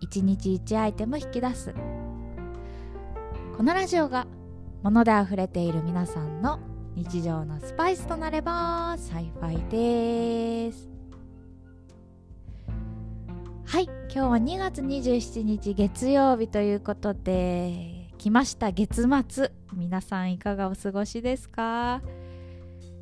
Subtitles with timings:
[0.00, 1.74] 1日1アイテム引き出す。
[3.56, 4.26] このラジオが
[4.82, 6.60] 物であふれている皆さんの
[6.94, 10.88] 日常のスパイスとなれば幸いです。
[13.66, 19.52] はい今日は2月27日月曜日ということで来ました月末。
[19.74, 22.00] 皆さんいかがお過ごしですか？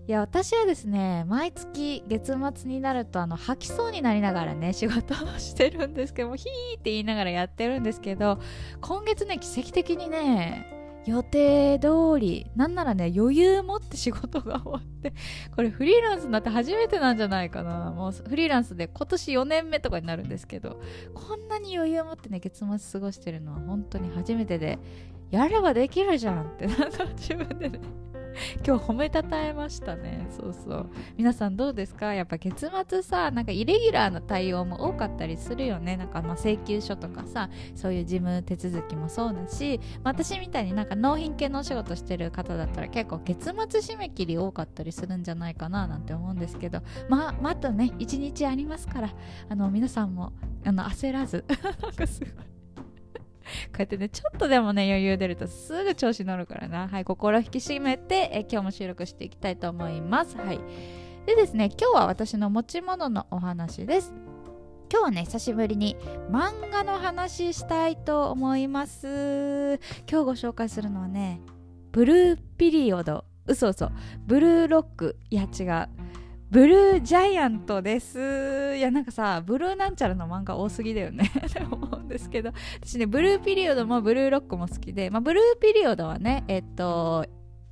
[0.09, 8.39] いや私はですね毎月月末になるとあの吐きそうになりながらね仕事をしてるんですけどもヒーって言いながらやってるんですけど
[8.81, 10.73] 今月ね奇跡的にね
[11.07, 15.13] 予定通りなんならね余裕持って仕事が終わって
[15.55, 17.93] これフリーランスになって初めてなんじゃないかな。
[17.93, 20.81] もうフリーランスで今年4年目とかになるんですけど
[21.15, 24.79] こんなに余裕持ってね月末過ごしてるのは本当に初めてで
[25.31, 27.81] やればできるじゃんってなんか自分でね
[28.67, 30.27] 今日褒めたたえましたね。
[30.31, 30.91] そうそう。
[31.17, 32.15] 皆さんどうですか？
[32.15, 35.97] やっぱ月末さなんかイレギュラーな対応も多かったりするよね。
[35.97, 46.81] なんかま請求書とかさそういう事務手続きもそうだし、まあ、私みたいになんか納品系のお仕事してる方だったら結構月末締め切り多かったりするんじゃないかななんて思うんですけど。
[47.09, 49.11] まあまたね一日ありますから
[49.49, 50.33] あの皆さんも
[50.65, 51.45] あの焦らず。
[51.83, 52.56] なんかすごい
[53.73, 56.89] こうやってね、ちょっとでもね、余裕出るとすぐ調子乗るからな。
[56.89, 60.37] はい、心引き締めて、え今日も収録していきたいと思います。
[60.37, 60.61] はい。
[61.27, 64.15] でですね、今日は私の持ち物のお話です。
[64.91, 65.97] 今日はね、久しぶりに
[66.31, 69.81] 漫画の話したいと思います。
[70.09, 71.41] 今日ご紹介するのはね、
[71.91, 73.25] ブルーピリオド。
[73.47, 73.91] 嘘嘘。
[74.27, 75.17] ブルーロック。
[75.31, 75.89] いや違う。
[76.51, 78.77] ブルージャイアントです。
[78.77, 87.27] いや、なんかさ、ブルーなんちゃらの漫画多すぎだよね って思うんですけど、私ね、ブルーピリオドもブルーロックも好きで、まあ、ブルーピリオドはね、えっと、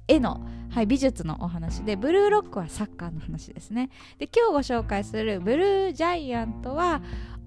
[0.08, 3.90] 絵の、はい、美術のお話で、ブルーロックはサッカーの話ですね。
[4.18, 7.00] で、今日ご紹介するブルージャイアントは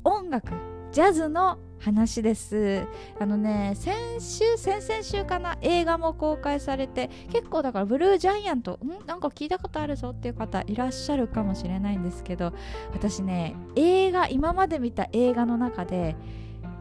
[0.05, 0.53] 音楽、
[0.93, 2.87] ジャズの話です。
[3.19, 9.05] あのね先週先々週かな映画も公開されて結構だからブルージャイアントん？
[9.05, 12.53] なんか聞いたことあるぞっていう方いらっしゃるかもしれないんですけど
[12.93, 16.15] 私ね映画今まで見た映画の中で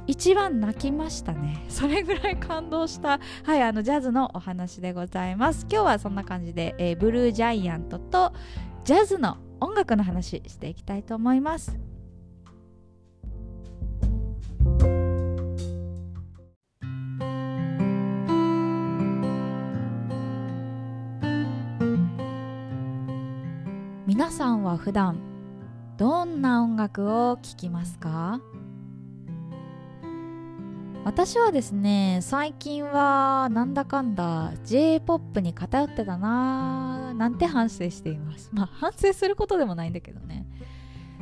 [0.06, 1.64] 一番泣きましたね。
[1.68, 5.66] それぐらい感動したはいあのジャズのお話でございます。
[5.70, 8.32] 今日はそんな感じで、えー、ブルージャイアントと
[8.84, 11.76] ジャズの音楽の話していきたいと思います。
[24.06, 25.18] 皆さんは普段
[25.96, 28.40] どんな音楽を聴きますか？
[31.04, 38.48] 私はですね最近はなんだかんだ J-POP に偏ってたなーなんて反省しています。
[38.52, 40.46] まあ反省することでもないんだけどね。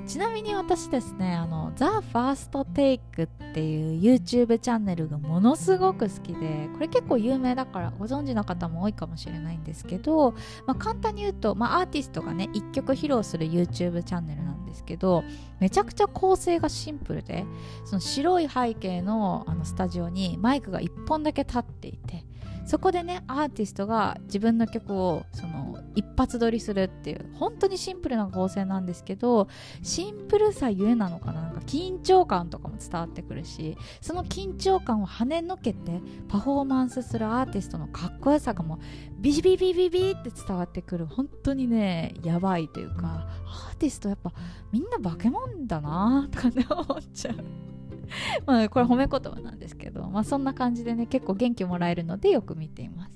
[0.06, 10.32] ちなみに私ですねあの The First Take っていう YouTube チャンネルがものすごく好きでこれ結構有名だからご存知の方も多いかもしれないんですけど、
[10.66, 15.25] まあ、簡単に言うと、まあ、アーティストがね1曲披露する YouTube チャンネルなんですけど
[15.59, 17.47] めちゃくちゃ構成がシンプルで
[17.84, 22.25] その白い背景のあのスタジオにマイクが1本だけ立っていて
[22.66, 25.53] そこでねアーティストが自分の曲をその
[25.94, 29.49] 一発撮りするっていう本当にシンプルな構成なんですけど
[29.82, 38.78] シンプルさゆえなのかななんか緊張感とかも伝わってくるしその緊張感を跳ねのけてパフォーマンスするアーティストのかっこよさがもう
[39.21, 44.32] ビビビビビって伝わってくる本当にねやばいというかアーティストやっぱ
[44.72, 47.74] みんな化け物だなとかね思っちゃう。
[48.46, 53.12] まあこれ褒め言葉なんですけど、まあ、そんな感じでね結構元気もらえるのでよく見ています、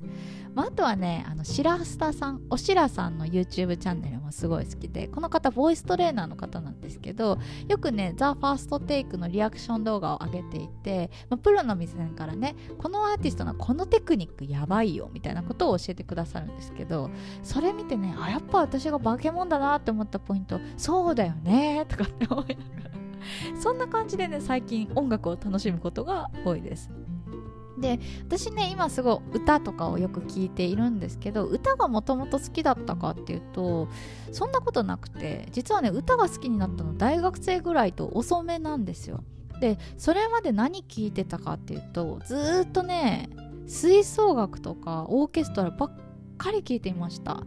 [0.55, 17.11] まあ、あとはねあのシラスタさんおしらさんの YouTube チャンネルもすごい好きでこの方ボイストレーナーの方なんですけどよくね The First Take のリアクション動画を上げていて、まあ、プロの目線からねこのアーティストのこのテクニックやばいよみたいなことを教えてくださるんですけど
[17.43, 22.98] それ見てねあやっぱ私が化け物だなって思ったポイントそうだよねとかって思いながら
[23.61, 26.91] そんな感じでね最近音楽を楽しむことが多いです。
[27.81, 33.89] で私ね今すごい歌とかをよく聞いているんですけど歌がもともと好きだったかっていうと
[34.33, 39.23] そんなことなくて実はね歌が好きになったの大学生ぐらいと遅めなんですよ。
[39.61, 43.29] でそれまで何聴いてたかっていうとずーっとね
[43.67, 45.93] 吹奏楽とかオーケストラばっ
[46.37, 47.43] かり聴いていました。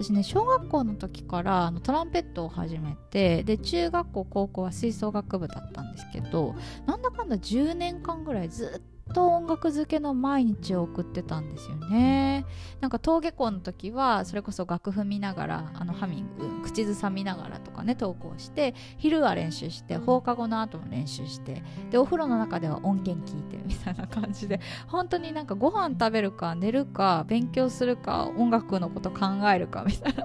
[0.00, 6.54] 私ね小学校の時からあのトランペットを始めてで中学校高校は吹奏楽部だったんですけど
[6.86, 12.44] なんだかんだ10年間ぐらいずっとと音楽漬けの毎日を送ってたんですよね。
[12.80, 30.24] なんか登下校の時はそれこそ楽譜見ながらあのハミング口ずさみながらとかね投稿して昼は練習して放課後の後も練習してでお風呂の中では音源聞いてみたいな感じで本当になんかご飯食べるか寝るか勉強するか音楽のこと考えるかみたいな。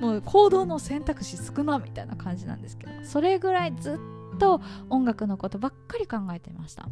[0.00, 3.98] もう行動の選択肢少なみたいな感じなんですけどそれぐらいず
[4.34, 4.60] っと
[4.90, 6.88] 音楽のことばっかり考えてました。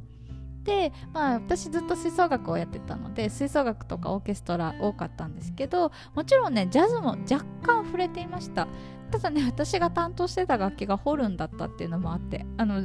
[0.64, 8.66] で、まあ、私ずっと吹奏楽をやってたので吹奏楽とかオーケストラ多かったんですけどもちろんねジャズも若干触れていました。
[9.10, 12.82] ただね私が担当してた楽器がホルンだったっていうのもあってあの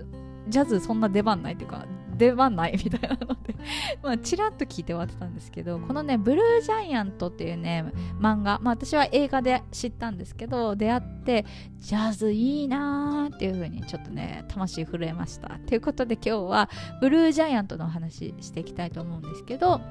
[0.48, 1.86] ジャズそんな出番ないっていうか
[2.20, 3.56] 出番ないみたいなので
[4.04, 7.86] まあちらっと聞いて終わってたんですけどこのね「ブルージャイアント」っていうね
[8.20, 11.46] 漫画まあ私は映画で知ったんですけど出会って
[11.78, 15.60] ジャズいいなーっていう風にちょっとね魂震えました。
[15.66, 16.70] ということで今日は
[17.02, 19.82] ブルージャイアントのお話していきたいと思うんですけど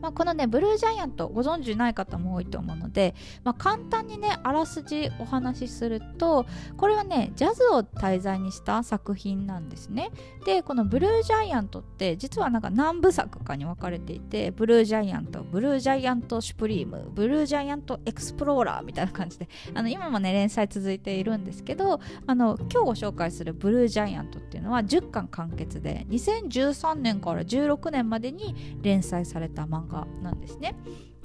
[0.00, 3.14] まあ、このねブルージャイアントご存知ない方も多いと思うので、
[3.44, 10.10] まあ、簡単にねあらすじお話しするとこれはねジャズを題材にした作品なんですね。
[10.44, 30.74] でこのブルージャイアントって実はなんか何部作かに分かれていてブルージャイアントブルージャイアントシュプリームブルージャイアントエクスプローラーみたいな感じであの今もね連載続いているんですけどあの今日ご紹介するブルージャイアントっていうのは10巻完結で2013年から16年までに連載された漫画なんですね。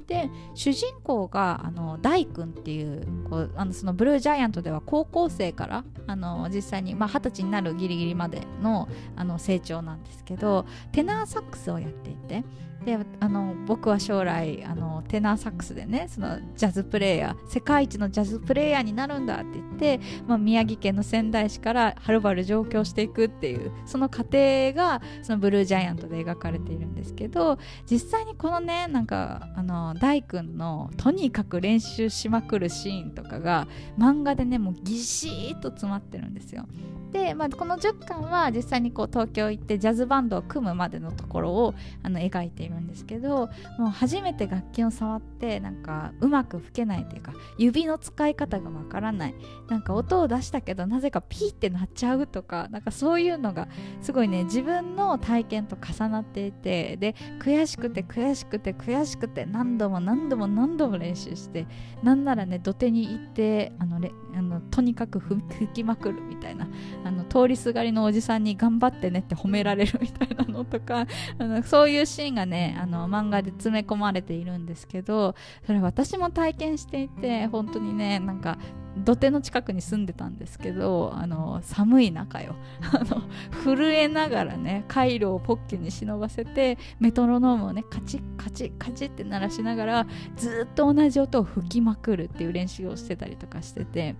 [0.06, 12.44] で主人公があの大君っていうこうあのそのブルージャイアントでは高校生からあの実際に二十、まあ、歳になるギリギリまでのあの成長なんですけどテナーサックスをやっていて
[12.84, 27.58] であの僕は将来あのテナーサックスでねそのジャズプレーヤー世界一のジャズプレーヤーになるんだって言って、まあ、宮城県の仙台市からはるばる上京していくっていうその過程がそのブルージャイアントで描かれているんですけど
[27.90, 33.66] 実際にこのねなんかあの大君のとにかく練習しまくるシーンとかが
[33.98, 36.66] 漫画でねもうぎしーっと詰まってるんですよ。
[37.12, 43.48] で、まあ、この10巻は実際にこう東京行ってジャズバンドを組むまでのところをあの描いているんですけど
[43.78, 49.34] もう初めて楽器を触ってなんかうまく吹けないというか指の使い方がわからない。
[49.68, 53.68] なんか音を出したけどなぜかピーってなっちゃうとかなんかそういうのが
[54.00, 61.66] すごいね自分の体験と重なっていてで悔しくて悔しくて悔しくて何度も何度も何度も練習して
[62.02, 64.00] なんならね土手に行ってあの
[64.34, 66.65] あのとにかく 吹きまくるみたいな。
[67.04, 71.06] あの通りすがりのおじさんに頑張ってねって褒められるみたいなのとか
[71.38, 75.34] あのそういうシーンがねあの漫画で詰め込まれているんですけど
[75.66, 78.58] それ私も体験していて本当にねなんか
[79.04, 82.54] 土手の近くに住んでたんですけどあの寒い中よ。
[82.92, 83.22] あの
[83.62, 90.06] 震えながらね回路をポッケに忍ばせてメトロノームをねカチッカチッカチッって鳴らしながら
[90.36, 94.16] ずっと同じ音を吹きまくるっていう練習をしてたりとかしてて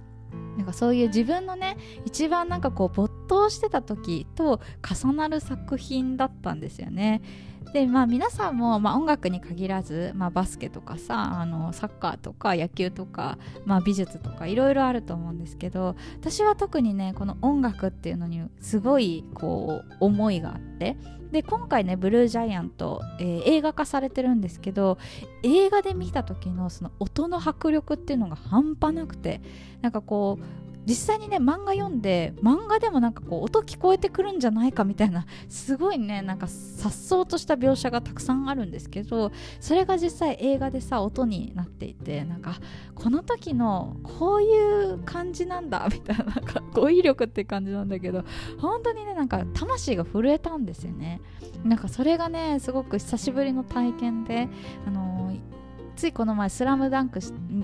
[0.56, 7.22] なんかそういう自分のね一番なんかこう没頭してた時と重なる作品だったんですよね。
[7.72, 20.96] でまあ皆さんも、まあ、音楽に限らず、まあ、バスケとかさあのサッカーとか野球とか、まあ、美術とかいろいろあると思うんですけど私は特にねこの音楽っていうのにすごいこう思いがあって
[21.32, 24.96] で今回ね「ブルージャイアント」えー、映画化されてるんですけど
[25.42, 29.40] 映画で見た時のその音の迫力っていうのが半端なくて
[29.82, 42.54] なんかこう実際にね漫画読んで漫画でもなんかこう音聞こえてくるんじゃないかみたいな すごいねなんか颯爽とした描写がたくさんあるんですけどそれが実際映画でさ音になっていてなんか
[42.94, 48.24] この時のこういう感じなんだみたいな なんか語彙力って感じなんだけど
[48.58, 51.20] 本当にねなんか魂が震えたんですよね。
[51.64, 54.48] なんかそれがねすごく久しぶりの体験で
[54.86, 55.15] あの
[55.96, 57.20] ついこの前「スラムダンク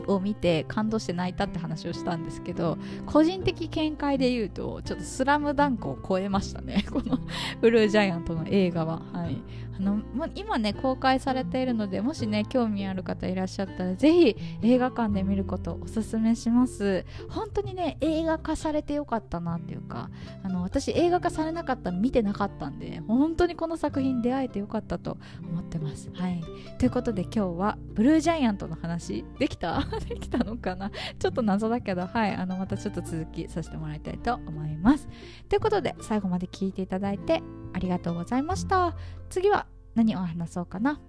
[0.06, 6.84] を見て感動して泣いたって話をしたんですけど個人的見解で言うとちょっと「スラムダンクを超えましたね。
[6.90, 7.18] この
[7.60, 9.02] ブルージャイアントの映画は。
[9.12, 9.36] はい。
[9.74, 10.02] あの
[10.34, 17.04] 今ね公開されているのでもしね興味ある方いらっしゃったらぜひ映画館で見ることおすすめします。
[17.28, 20.10] 本当にね映画化されてよかったなっていうか
[20.42, 26.10] あの私映画化されなかったの見てなかったんで本当にこの作品出会えてよかったと思ってます。
[26.12, 26.42] はい。
[26.78, 29.82] ということで今日はブルージャイアントの話できた？
[30.08, 30.90] できたのかな？
[31.18, 32.34] ちょっと謎だけどはい。
[32.34, 35.08] あのまたちょっと続きさせてもらいたいと思います。
[35.48, 38.96] ということで最後まで聞いていただいてありがとうございました。
[39.30, 41.00] 次は何を話そうかな？